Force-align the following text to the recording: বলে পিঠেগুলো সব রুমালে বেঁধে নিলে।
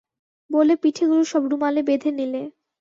বলে 0.49 0.73
পিঠেগুলো 0.81 1.23
সব 1.31 1.43
রুমালে 1.51 1.81
বেঁধে 1.87 2.09
নিলে। 2.11 2.41